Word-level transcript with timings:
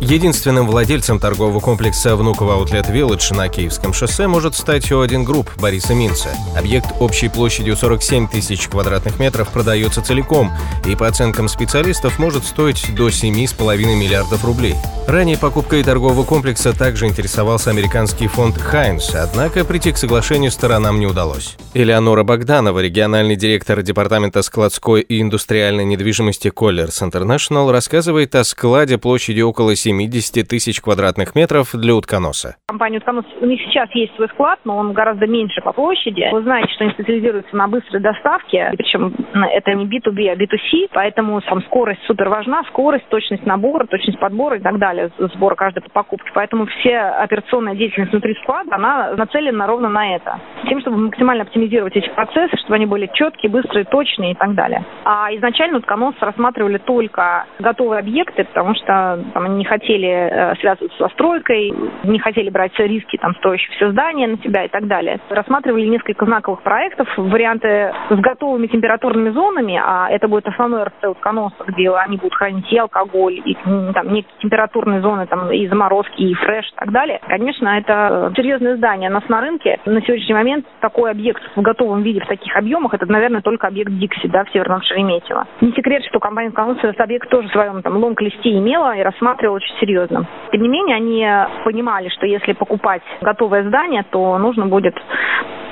Единственным 0.00 0.66
владельцем 0.66 1.18
торгового 1.18 1.58
комплекса 1.60 2.16
«Внуково 2.16 2.54
Аутлет 2.54 2.88
Village» 2.90 3.32
на 3.32 3.48
Киевском 3.48 3.94
шоссе 3.94 4.26
может 4.26 4.54
стать 4.54 4.90
O1 4.90 5.24
Group 5.24 5.50
Бориса 5.58 5.94
Минца. 5.94 6.28
Объект 6.56 6.88
общей 7.00 7.28
площадью 7.28 7.76
47 7.76 8.28
тысяч 8.28 8.68
квадратных 8.68 9.18
метров 9.18 9.48
продается 9.48 10.02
целиком 10.02 10.52
и, 10.84 10.94
по 10.94 11.06
оценкам 11.06 11.48
специалистов, 11.48 12.18
может 12.18 12.44
стоить 12.44 12.94
до 12.94 13.08
7,5 13.08 13.96
миллиардов 13.96 14.44
рублей. 14.44 14.74
Ранее 15.08 15.38
покупкой 15.38 15.82
торгового 15.82 16.24
комплекса 16.24 16.72
также 16.72 17.06
интересовался 17.06 17.70
американский 17.70 18.26
фонд 18.26 18.58
«Хайнс», 18.58 19.14
однако 19.14 19.64
прийти 19.64 19.92
к 19.92 19.98
соглашению 19.98 20.50
сторонам 20.50 21.00
не 21.00 21.06
удалось. 21.06 21.56
Элеонора 21.74 22.22
Богданова, 22.22 22.80
региональный 22.80 23.36
директор 23.36 23.82
Департамента 23.82 24.42
складской 24.42 25.02
и 25.02 25.22
индустриальной 25.22 25.84
недвижимости 25.84 26.48
Colliers 26.48 27.02
International, 27.02 27.70
рассказывает 27.70 28.34
о 28.34 28.44
складе 28.44 28.98
площадью 28.98 29.48
около 29.48 29.76
70 29.86 30.48
тысяч 30.48 30.80
квадратных 30.80 31.36
метров 31.36 31.70
для 31.72 31.94
утконоса. 31.94 32.56
Компания 32.66 32.98
«Утконос», 32.98 33.24
у 33.40 33.46
них 33.46 33.60
сейчас 33.62 33.88
есть 33.94 34.12
свой 34.16 34.26
склад, 34.30 34.58
но 34.64 34.76
он 34.76 34.92
гораздо 34.92 35.28
меньше 35.28 35.60
по 35.62 35.72
площади. 35.72 36.28
Вы 36.32 36.42
знаете, 36.42 36.72
что 36.74 36.84
они 36.84 36.92
специализируются 36.94 37.54
на 37.54 37.68
быстрой 37.68 38.02
доставке, 38.02 38.72
причем 38.76 39.14
это 39.32 39.74
не 39.74 39.84
B2B, 39.84 40.28
а 40.28 40.34
B2C, 40.34 40.88
поэтому 40.92 41.40
там 41.42 41.62
скорость 41.62 42.02
супер 42.08 42.28
важна, 42.28 42.64
скорость, 42.64 43.08
точность 43.10 43.46
набора, 43.46 43.86
точность 43.86 44.18
подбора 44.18 44.56
и 44.56 44.60
так 44.60 44.78
далее, 44.78 45.12
сбора 45.34 45.54
каждой 45.54 45.82
покупки. 45.92 46.28
Поэтому 46.34 46.66
все 46.66 46.98
операционная 46.98 47.76
деятельность 47.76 48.10
внутри 48.10 48.34
склада, 48.42 48.74
она 48.74 49.12
нацелена 49.12 49.68
ровно 49.68 49.88
на 49.88 50.16
это. 50.16 50.40
Тем, 50.68 50.80
чтобы 50.80 50.96
максимально 50.96 51.44
оптимизировать 51.44 51.94
эти 51.94 52.08
процессы, 52.08 52.56
чтобы 52.56 52.74
они 52.74 52.86
были 52.86 53.08
четкие, 53.14 53.52
быстрые, 53.52 53.84
точные 53.84 54.32
и 54.32 54.34
так 54.34 54.54
далее. 54.56 54.84
А 55.04 55.32
изначально 55.36 55.78
утконос 55.78 56.16
рассматривали 56.18 56.78
только 56.78 57.46
готовые 57.60 58.00
объекты, 58.00 58.42
потому 58.42 58.74
что 58.74 59.22
там, 59.32 59.44
они 59.44 59.58
не 59.58 59.64
хотели 59.64 59.75
хотели 59.76 60.08
э, 60.08 60.54
связываться 60.56 60.96
со 60.98 61.08
стройкой, 61.10 61.72
не 62.04 62.18
хотели 62.18 62.50
брать 62.50 62.72
риски, 62.78 63.16
там, 63.18 63.34
строящие 63.36 63.74
все 63.76 63.90
здания 63.90 64.26
на 64.26 64.38
себя 64.38 64.64
и 64.64 64.68
так 64.68 64.86
далее. 64.86 65.20
Рассматривали 65.28 65.86
несколько 65.86 66.24
знаковых 66.24 66.62
проектов, 66.62 67.08
варианты 67.16 67.92
с 68.10 68.16
готовыми 68.16 68.66
температурными 68.66 69.30
зонами, 69.30 69.80
а 69.82 70.08
это 70.10 70.28
будет 70.28 70.48
основной 70.48 70.84
РЦ 70.84 71.08
утконоса, 71.10 71.64
где 71.66 71.90
они 71.90 72.16
будут 72.16 72.34
хранить 72.34 72.70
и 72.72 72.78
алкоголь, 72.78 73.42
и 73.44 73.54
там 73.64 74.12
некие 74.12 74.32
температурные 74.40 75.00
зоны, 75.00 75.26
там, 75.26 75.50
и 75.52 75.66
заморозки, 75.68 76.22
и 76.22 76.34
фреш 76.34 76.66
и 76.66 76.76
так 76.76 76.90
далее. 76.92 77.20
Конечно, 77.28 77.68
это 77.68 78.32
серьезное 78.36 78.76
здание. 78.76 79.10
У 79.10 79.12
нас 79.12 79.28
на 79.28 79.40
рынке 79.40 79.78
на 79.84 80.00
сегодняшний 80.02 80.34
момент 80.34 80.66
такой 80.80 81.10
объект 81.10 81.42
в 81.54 81.60
готовом 81.60 82.02
виде, 82.02 82.20
в 82.20 82.26
таких 82.26 82.56
объемах, 82.56 82.94
это, 82.94 83.06
наверное, 83.06 83.42
только 83.42 83.66
объект 83.66 83.90
Дикси, 83.92 84.28
да, 84.28 84.44
в 84.44 84.50
Северном 84.50 84.82
Шереметьево. 84.82 85.46
Не 85.60 85.72
секрет, 85.72 86.04
что 86.08 86.18
компания 86.18 86.48
«Утконос» 86.48 86.78
этот 86.78 87.00
объект 87.00 87.28
тоже 87.28 87.48
в 87.48 87.52
своем 87.52 87.82
там 87.82 87.96
лонг-листе 87.96 88.56
имела 88.58 88.96
и 88.96 89.02
рассматривала 89.02 89.60
очень 89.66 89.80
серьезно. 89.80 90.26
Тем 90.52 90.62
не 90.62 90.68
менее, 90.68 90.96
они 90.96 91.26
понимали, 91.64 92.08
что 92.08 92.26
если 92.26 92.52
покупать 92.52 93.02
готовое 93.20 93.64
здание, 93.64 94.04
то 94.10 94.38
нужно 94.38 94.66
будет 94.66 94.94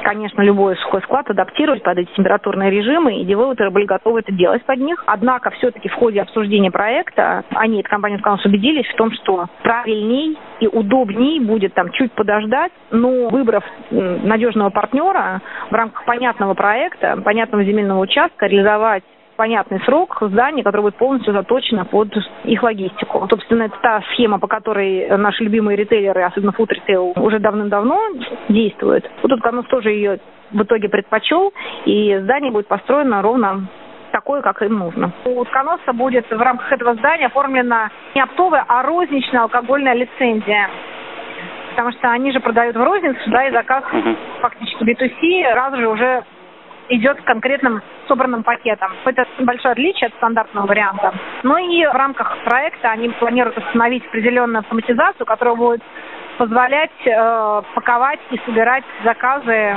конечно, 0.02 0.42
любой 0.42 0.76
сухой 0.76 1.00
склад 1.00 1.30
адаптировать 1.30 1.82
под 1.82 1.96
эти 1.96 2.10
температурные 2.14 2.70
режимы, 2.70 3.20
и 3.20 3.24
девелоперы 3.24 3.70
были 3.70 3.86
готовы 3.86 4.20
это 4.20 4.32
делать 4.32 4.62
под 4.66 4.78
них. 4.78 5.02
Однако 5.06 5.48
все-таки 5.52 5.88
в 5.88 5.94
ходе 5.94 6.20
обсуждения 6.20 6.70
проекта 6.70 7.42
они, 7.54 7.80
эта 7.80 7.88
компания 7.88 8.18
«Сканус», 8.18 8.44
убедились 8.44 8.86
в 8.86 8.96
том, 8.96 9.10
что 9.12 9.46
правильней 9.62 10.36
и 10.60 10.66
удобней 10.66 11.40
будет 11.40 11.72
там 11.72 11.90
чуть 11.92 12.12
подождать, 12.12 12.72
но 12.90 13.30
выбрав 13.30 13.64
надежного 13.90 14.68
партнера 14.68 15.40
в 15.70 15.74
рамках 15.74 16.04
понятного 16.04 16.52
проекта, 16.52 17.16
понятного 17.24 17.64
земельного 17.64 18.00
участка, 18.00 18.44
реализовать 18.44 19.04
понятный 19.36 19.80
срок 19.80 20.18
здания, 20.20 20.62
которое 20.62 20.82
будет 20.82 20.96
полностью 20.96 21.32
заточено 21.32 21.84
под 21.84 22.08
их 22.44 22.62
логистику. 22.62 23.26
Собственно, 23.28 23.64
это 23.64 23.76
та 23.80 24.02
схема, 24.12 24.38
по 24.38 24.46
которой 24.46 25.08
наши 25.16 25.44
любимые 25.44 25.76
ритейлеры, 25.76 26.22
особенно 26.22 26.52
фуд 26.52 26.72
ритейл, 26.72 27.12
уже 27.16 27.38
давным-давно 27.38 27.98
действуют. 28.48 29.08
Вот 29.22 29.28
тут 29.28 29.42
Канус 29.42 29.66
тоже 29.66 29.90
ее 29.90 30.18
в 30.50 30.62
итоге 30.62 30.88
предпочел, 30.88 31.52
и 31.84 32.16
здание 32.18 32.52
будет 32.52 32.68
построено 32.68 33.22
ровно 33.22 33.66
такое, 34.12 34.42
как 34.42 34.62
им 34.62 34.78
нужно. 34.78 35.12
У 35.24 35.40
Утконоса 35.40 35.92
будет 35.92 36.30
в 36.30 36.40
рамках 36.40 36.70
этого 36.70 36.94
здания 36.94 37.26
оформлена 37.26 37.90
не 38.14 38.22
оптовая, 38.22 38.64
а 38.68 38.82
розничная 38.82 39.42
алкогольная 39.42 39.94
лицензия 39.94 40.70
потому 41.74 41.90
что 41.90 42.08
они 42.12 42.30
же 42.30 42.38
продают 42.38 42.76
в 42.76 42.82
розницу, 42.82 43.18
да, 43.26 43.48
и 43.48 43.50
заказ 43.50 43.82
uh-huh. 43.92 44.16
фактически 44.40 44.84
B2C 44.84 45.52
сразу 45.52 45.76
же 45.78 45.88
уже 45.88 46.22
идет 46.88 47.20
с 47.20 47.24
конкретным 47.24 47.82
собранным 48.08 48.42
пакетом. 48.42 48.92
Это 49.04 49.26
большое 49.40 49.72
отличие 49.72 50.08
от 50.08 50.14
стандартного 50.14 50.66
варианта. 50.66 51.14
Ну 51.42 51.56
и 51.56 51.86
в 51.86 51.94
рамках 51.94 52.36
проекта 52.44 52.90
они 52.90 53.08
планируют 53.10 53.58
установить 53.58 54.04
определенную 54.06 54.60
автоматизацию, 54.60 55.26
которая 55.26 55.54
будет 55.54 55.82
позволять 56.38 56.90
э, 57.06 57.62
паковать 57.74 58.20
и 58.30 58.38
собирать 58.44 58.84
заказы 59.04 59.76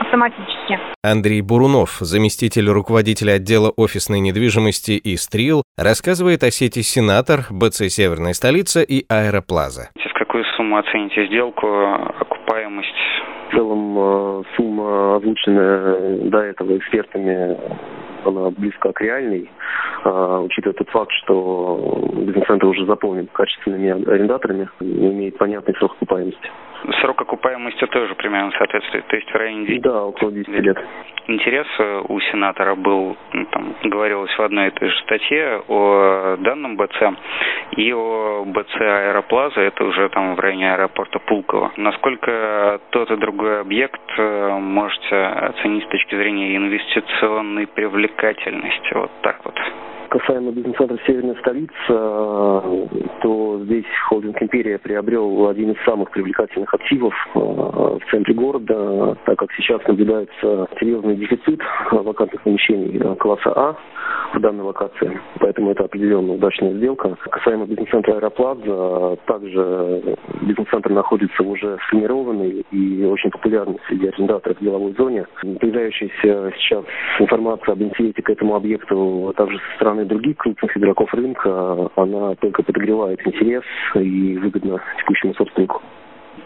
автоматически. 0.00 0.78
Андрей 1.02 1.40
Бурунов, 1.40 1.98
заместитель 2.00 2.68
руководителя 2.68 3.34
отдела 3.34 3.70
офисной 3.76 4.20
недвижимости 4.20 4.92
и 4.92 5.16
Стрил, 5.16 5.62
рассказывает 5.76 6.42
о 6.42 6.50
сети 6.50 6.82
«Сенатор», 6.82 7.46
БЦ 7.50 7.88
«Северная 7.88 8.32
столица» 8.32 8.82
и 8.82 9.04
«Аэроплаза». 9.08 9.90
В 9.94 10.18
какую 10.18 10.44
сумму 10.56 10.78
оцените 10.78 11.26
сделку, 11.26 11.66
окупаемость 12.20 12.94
целом 13.54 13.98
э, 13.98 14.42
сумма, 14.56 15.16
озвученная 15.16 16.30
до 16.30 16.38
этого 16.38 16.76
экспертами, 16.76 17.56
она 18.24 18.50
близка 18.50 18.92
к 18.92 19.00
реальной, 19.00 19.50
а, 20.04 20.40
учитывая 20.40 20.74
тот 20.74 20.88
факт, 20.90 21.12
что 21.22 22.10
бизнес-центр 22.14 22.66
уже 22.66 22.86
заполнен 22.86 23.26
качественными 23.32 23.90
арендаторами 24.10 24.68
и 24.80 24.84
имеет 24.84 25.38
понятный 25.38 25.74
срок 25.76 25.92
окупаемости. 25.92 26.50
Срок 27.00 27.20
окупаемости 27.22 27.86
тоже 27.86 28.14
примерно 28.14 28.52
соответствует, 28.52 29.06
то 29.06 29.16
есть 29.16 29.30
в 29.30 29.34
районе 29.34 29.66
10 29.66 29.82
Да, 29.82 30.04
около 30.04 30.30
10 30.32 30.48
лет. 30.48 30.78
Интерес 31.26 31.66
э, 31.78 32.02
у 32.08 32.20
сенатора 32.20 32.74
был, 32.74 33.16
ну, 33.32 33.46
там 33.46 33.74
говорилось 33.84 34.30
в 34.36 34.42
одной 34.42 34.68
и 34.68 34.70
той 34.70 34.90
же 34.90 34.98
статье 35.00 35.62
о 35.68 36.36
данном 36.38 36.76
БЦ 36.76 37.14
и 37.76 37.92
о 37.92 38.44
БЦ 38.44 38.76
Аэроплаза, 38.80 39.60
это 39.60 39.84
уже 39.84 40.08
там 40.10 40.34
в 40.34 40.40
районе 40.40 40.74
аэропорта 40.74 41.18
Пулково. 41.20 41.72
Насколько 41.76 42.80
тот 42.90 43.10
и 43.10 43.16
другой 43.16 43.60
объект 43.60 44.02
э, 44.18 44.58
можете 44.58 45.16
оценить 45.16 45.84
с 45.84 45.88
точки 45.88 46.14
зрения 46.14 46.56
инвестиционной 46.56 47.66
привлекательности? 47.66 48.92
Вот 48.94 49.10
так 49.22 49.40
вот 49.44 49.54
касаемо 50.14 50.52
бизнес-центра 50.52 50.96
«Северная 51.06 51.34
столица», 51.40 51.72
то 51.88 53.60
здесь 53.64 53.84
холдинг 54.08 54.40
«Империя» 54.40 54.78
приобрел 54.78 55.48
один 55.48 55.72
из 55.72 55.84
самых 55.84 56.10
привлекательных 56.12 56.72
активов 56.72 57.12
э, 57.34 57.38
в 57.38 58.00
центре 58.10 58.32
города, 58.34 59.16
так 59.24 59.38
как 59.38 59.50
сейчас 59.54 59.84
наблюдается 59.88 60.68
серьезный 60.78 61.16
дефицит 61.16 61.60
вакантных 61.90 62.42
помещений 62.42 63.16
класса 63.16 63.52
А 63.56 63.76
в 64.34 64.40
данной 64.40 64.64
локации, 64.64 65.20
поэтому 65.40 65.72
это 65.72 65.84
определенно 65.84 66.34
удачная 66.34 66.74
сделка. 66.74 67.16
Касаемо 67.30 67.66
бизнес-центра 67.66 68.14
«Аэроплаза», 68.14 69.16
также 69.26 70.16
бизнес-центр 70.42 70.90
находится 70.90 71.42
уже 71.42 71.76
сформированный 71.88 72.64
и 72.70 73.04
очень 73.04 73.30
популярный 73.30 73.80
среди 73.88 74.08
арендаторов 74.08 74.58
в 74.58 74.60
деловой 74.60 74.94
зоне. 74.96 75.26
Появляющаяся 75.60 76.52
сейчас 76.58 76.84
информация 77.18 77.72
об 77.72 77.82
интересе 77.82 78.22
к 78.22 78.30
этому 78.30 78.54
объекту 78.54 79.32
также 79.36 79.58
со 79.58 79.76
стороны 79.76 80.03
стороны 80.04 80.06
других 80.06 80.36
крупных 80.36 80.76
игроков 80.76 81.12
рынка, 81.14 81.90
она 81.96 82.34
только 82.36 82.62
подогревает 82.62 83.26
интерес 83.26 83.62
и 83.94 84.38
выгодно 84.38 84.80
текущему 84.98 85.34
собственнику. 85.34 85.82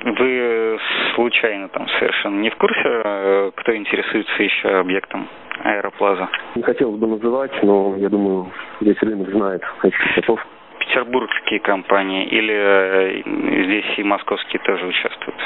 Вы 0.05 0.79
случайно 1.15 1.69
там 1.69 1.89
совершенно 1.99 2.41
не 2.41 2.51
в 2.51 2.57
курсе, 2.57 2.83
э, 2.85 3.51
кто 3.57 3.75
интересуется 3.75 4.43
еще 4.43 4.69
объектом 4.69 5.29
Аэроплаза? 5.65 6.29
Не 6.55 6.63
хотелось 6.63 7.01
бы 7.01 7.07
называть, 7.07 7.51
но 7.63 7.97
я 7.97 8.09
думаю, 8.09 8.49
весь 8.81 9.01
рынок 9.03 9.29
знает 9.31 9.63
этих 9.83 10.13
игроков. 10.13 10.47
Петербургские 10.79 11.61
компании 11.61 12.27
или 12.27 12.55
э, 12.55 13.23
здесь 13.65 13.99
и 13.99 14.05
московские 14.05 14.61
тоже 14.63 14.87
участвуют? 14.87 15.41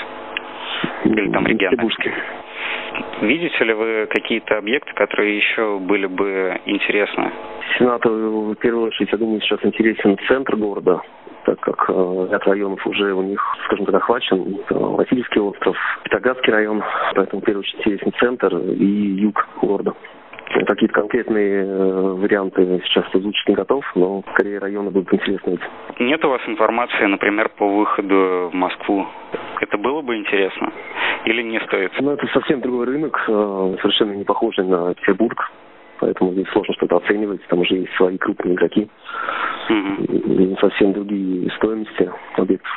Или 1.04 1.30
там 1.30 1.46
региональные? 1.46 1.90
Видите 3.22 3.64
ли 3.64 3.72
вы 3.72 4.06
какие-то 4.10 4.58
объекты, 4.58 4.92
которые 4.94 5.36
еще 5.36 5.78
были 5.78 6.06
бы 6.06 6.60
интересны? 6.66 7.30
Сенату 7.78 8.10
в 8.10 8.54
первую 8.56 8.88
очередь, 8.88 9.12
я 9.12 9.18
думаю, 9.18 9.40
сейчас 9.40 9.60
интересен 9.62 10.18
центр 10.26 10.56
города, 10.56 11.00
так 11.44 11.60
как 11.60 11.86
э, 11.88 12.28
ряд 12.30 12.44
районов 12.46 12.84
уже 12.86 13.12
у 13.14 13.22
них, 13.22 13.40
скажем 13.66 13.86
так, 13.86 13.94
охвачен. 13.96 14.58
Это 14.64 14.74
Васильевский 14.74 15.40
остров, 15.40 15.76
Петагатский 16.04 16.52
район, 16.52 16.82
поэтому 17.14 17.42
в 17.42 17.44
первую 17.44 17.60
очередь 17.60 17.86
есть 17.86 18.18
центр 18.18 18.56
и 18.56 18.84
юг 18.84 19.46
города. 19.60 19.94
Какие-то 20.66 20.94
конкретные 20.94 21.64
э, 21.64 22.14
варианты 22.18 22.82
сейчас 22.84 23.06
озвучить 23.14 23.48
не 23.48 23.54
готов, 23.54 23.84
но 23.94 24.22
скорее 24.32 24.58
районы 24.58 24.90
будут 24.90 25.12
интересны. 25.14 25.58
Нет 25.98 26.24
у 26.24 26.28
вас 26.28 26.40
информации, 26.46 27.04
например, 27.06 27.48
по 27.56 27.66
выходу 27.66 28.50
в 28.52 28.54
Москву? 28.54 29.06
Это 29.60 29.78
было 29.78 30.02
бы 30.02 30.16
интересно? 30.16 30.72
Или 31.24 31.42
не 31.42 31.60
стоит? 31.60 31.92
Ну, 32.00 32.12
это 32.12 32.26
совсем 32.28 32.60
другой 32.60 32.86
рынок, 32.86 33.16
э, 33.28 33.76
совершенно 33.80 34.12
не 34.12 34.24
похожий 34.24 34.64
на 34.64 34.94
Петербург 34.94 35.50
поэтому 36.02 36.32
здесь 36.32 36.48
сложно 36.48 36.74
что-то 36.74 36.96
оценивать, 36.96 37.40
там 37.46 37.60
уже 37.60 37.76
есть 37.76 37.94
свои 37.94 38.18
крупные 38.18 38.54
игроки, 38.54 38.88
mm-hmm. 39.70 40.60
совсем 40.60 40.92
другие 40.92 41.48
стоимости 41.52 42.10
объектов. 42.36 42.72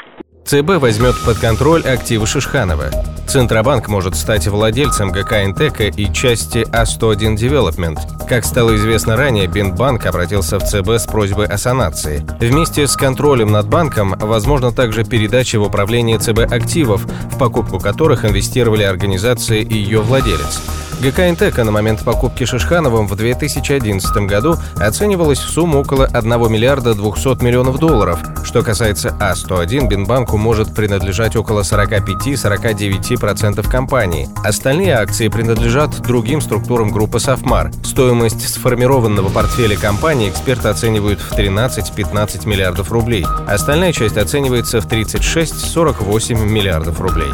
ЦБ 0.45 0.77
возьмет 0.77 1.15
под 1.25 1.39
контроль 1.39 1.81
активы 1.81 2.27
Шишханова. 2.27 2.91
Центробанк 3.27 3.87
может 3.87 4.15
стать 4.15 4.47
владельцем 4.47 5.11
ГК 5.11 5.43
Интека 5.43 5.85
и 5.85 6.13
части 6.13 6.59
А101 6.69 7.35
Development. 7.35 7.97
Как 8.27 8.45
стало 8.45 8.75
известно 8.75 9.17
ранее, 9.17 9.47
Бинбанк 9.47 10.05
обратился 10.05 10.59
в 10.59 10.63
ЦБ 10.63 11.01
с 11.01 11.05
просьбой 11.07 11.47
о 11.47 11.57
санации. 11.57 12.23
Вместе 12.39 12.85
с 12.85 12.95
контролем 12.95 13.51
над 13.51 13.67
банком 13.67 14.15
возможно 14.19 14.71
также 14.71 15.03
передача 15.03 15.59
в 15.59 15.63
управление 15.63 16.19
ЦБ 16.19 16.51
активов, 16.51 17.01
в 17.05 17.39
покупку 17.39 17.79
которых 17.79 18.23
инвестировали 18.23 18.83
организации 18.83 19.63
и 19.63 19.73
ее 19.73 20.01
владелец. 20.01 20.61
ГК 21.01 21.29
«Интека» 21.29 21.65
на 21.65 21.71
момент 21.71 22.03
покупки 22.03 22.43
Шишхановым 22.45 23.07
в 23.07 23.15
2011 23.15 24.17
году 24.27 24.57
оценивалась 24.77 25.39
в 25.39 25.49
сумму 25.49 25.81
около 25.81 26.05
1 26.05 26.51
миллиарда 26.51 26.93
200 26.95 27.43
миллионов 27.43 27.79
долларов. 27.79 28.19
Что 28.43 28.63
касается 28.63 29.15
А101, 29.19 29.87
Бинбанку 29.87 30.37
может 30.37 30.73
принадлежать 30.73 31.35
около 31.35 31.61
45-49% 31.61 33.69
компании. 33.69 34.29
Остальные 34.43 34.95
акции 34.95 35.27
принадлежат 35.27 36.01
другим 36.01 36.39
структурам 36.39 36.91
группы 36.91 37.19
«Софмар». 37.19 37.73
Стоимость 37.83 38.47
сформированного 38.47 39.27
портфеля 39.29 39.75
компании 39.75 40.29
эксперты 40.29 40.69
оценивают 40.69 41.19
в 41.19 41.33
13-15 41.37 42.47
миллиардов 42.47 42.89
рублей. 42.91 43.25
Остальная 43.47 43.91
часть 43.91 44.15
оценивается 44.17 44.79
в 44.79 44.87
36-48 44.87 46.45
миллиардов 46.45 47.01
рублей. 47.01 47.33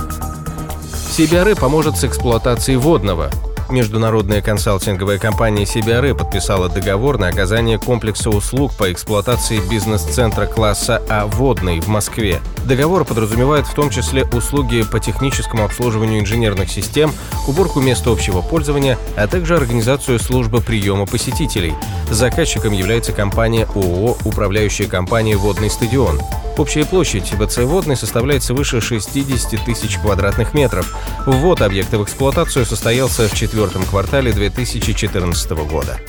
CBRE 1.12 1.60
поможет 1.60 1.98
с 1.98 2.06
эксплуатацией 2.06 2.78
водного. 2.78 3.30
Международная 3.71 4.41
консалтинговая 4.41 5.18
компания 5.18 5.63
CBRE 5.63 6.13
подписала 6.13 6.68
договор 6.68 7.18
на 7.18 7.29
оказание 7.29 7.79
комплекса 7.79 8.29
услуг 8.29 8.73
по 8.77 8.91
эксплуатации 8.91 9.62
бизнес-центра 9.69 10.45
класса 10.45 11.01
А 11.09 11.25
«Водный» 11.25 11.79
в 11.79 11.88
Москве. 11.88 12.41
Договор 12.65 13.06
подразумевает 13.06 13.65
в 13.65 13.73
том 13.73 13.89
числе 13.89 14.25
услуги 14.25 14.83
по 14.83 15.00
техническому 15.00 15.63
обслуживанию 15.63 16.19
инженерных 16.19 16.69
систем, 16.69 17.12
уборку 17.47 17.79
мест 17.79 18.06
общего 18.07 18.41
пользования, 18.41 18.97
а 19.15 19.27
также 19.27 19.56
организацию 19.56 20.19
службы 20.19 20.62
приема 20.62 21.06
посетителей. 21.06 21.74
Заказчиком 22.09 22.74
является 22.74 23.13
компания 23.13 23.67
ООО 23.74 24.17
«Управляющая 24.25 24.88
компания 24.88 25.38
«Водный 25.38 25.69
стадион». 25.69 26.19
Общая 26.57 26.86
площадь 26.86 27.31
ВЦ 27.31 27.59
«Водный» 27.59 27.95
составляет 27.95 28.44
свыше 28.44 28.81
60 28.81 29.65
тысяч 29.65 29.98
квадратных 29.98 30.53
метров. 30.53 30.95
Ввод 31.25 31.62
объекта 31.62 31.98
в 31.98 32.03
эксплуатацию 32.03 32.65
состоялся 32.65 33.27
в 33.27 33.33
четвертом 33.33 33.83
квартале 33.83 34.31
2014 34.31 35.51
года. 35.51 36.00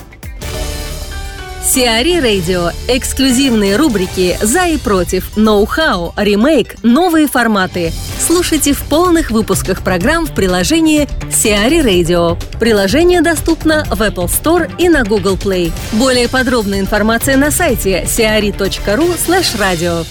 Сиари 1.65 2.19
Радио. 2.19 2.71
Эксклюзивные 2.89 3.77
рубрики 3.77 4.37
«За 4.43 4.67
и 4.67 4.79
против», 4.79 5.37
«Ноу-хау», 5.37 6.13
«Ремейк», 6.17 6.75
«Новые 6.83 7.29
форматы». 7.29 7.93
Слушайте 8.19 8.73
в 8.73 8.83
полных 8.83 9.31
выпусках 9.31 9.83
программ 9.83 10.27
в 10.27 10.35
приложении 10.35 11.09
Сиари 11.31 11.81
Radio. 11.81 12.37
Приложение 12.59 13.23
доступно 13.23 13.85
в 13.85 14.03
Apple 14.03 14.27
Store 14.27 14.71
и 14.77 14.89
на 14.89 15.05
Google 15.05 15.37
Play. 15.37 15.73
Более 15.93 16.29
подробная 16.29 16.81
информация 16.81 17.37
на 17.37 17.51
сайте 17.51 18.03
siari.ru 18.05 19.17
slash 19.17 19.57
radio. 19.57 20.05